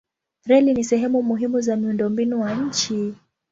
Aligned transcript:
Reli 0.45 0.73
ni 0.73 0.83
sehemu 0.83 1.21
muhimu 1.23 1.61
za 1.61 1.75
miundombinu 1.75 2.41
wa 2.41 2.53
nchi. 2.55 3.13